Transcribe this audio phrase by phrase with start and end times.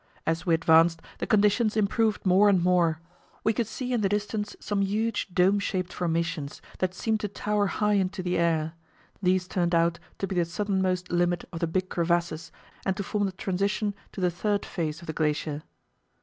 [0.25, 2.99] As we advanced, the conditions improved more and more.
[3.43, 7.67] We could see in the distance some huge dome shaped formations, that seemed to tower
[7.67, 8.73] high into the air:
[9.21, 12.51] these turned out to be the southernmost limit of the big crevasses
[12.83, 15.61] and to form the transition to the third phase of the glacier.